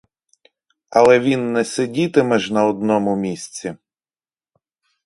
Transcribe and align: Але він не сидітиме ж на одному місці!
Але 0.89 1.19
він 1.19 1.53
не 1.53 1.65
сидітиме 1.65 2.39
ж 2.39 2.53
на 2.53 2.65
одному 2.65 3.15
місці! 3.15 3.75